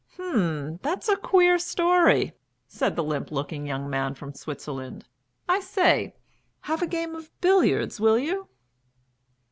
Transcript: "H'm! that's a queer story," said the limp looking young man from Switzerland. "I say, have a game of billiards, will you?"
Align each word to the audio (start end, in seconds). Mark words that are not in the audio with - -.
"H'm! 0.15 0.77
that's 0.81 1.09
a 1.09 1.15
queer 1.15 1.59
story," 1.59 2.33
said 2.67 2.95
the 2.95 3.03
limp 3.03 3.29
looking 3.31 3.67
young 3.67 3.87
man 3.87 4.15
from 4.15 4.33
Switzerland. 4.33 5.05
"I 5.47 5.59
say, 5.59 6.15
have 6.61 6.81
a 6.81 6.87
game 6.87 7.13
of 7.13 7.29
billiards, 7.39 7.99
will 7.99 8.17
you?" 8.17 8.47